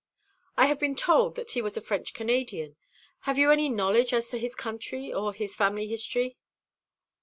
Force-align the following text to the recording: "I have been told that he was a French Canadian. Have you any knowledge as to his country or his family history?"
"I 0.57 0.65
have 0.65 0.79
been 0.79 0.95
told 0.95 1.35
that 1.35 1.51
he 1.51 1.61
was 1.61 1.77
a 1.77 1.79
French 1.81 2.15
Canadian. 2.15 2.75
Have 3.19 3.37
you 3.37 3.51
any 3.51 3.69
knowledge 3.69 4.13
as 4.13 4.29
to 4.31 4.39
his 4.39 4.55
country 4.55 5.13
or 5.13 5.31
his 5.31 5.55
family 5.55 5.85
history?" 5.85 6.39